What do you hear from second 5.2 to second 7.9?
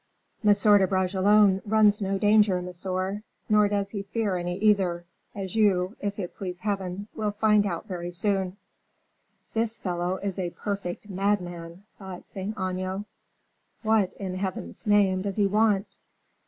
as you, if it please Heaven, will find out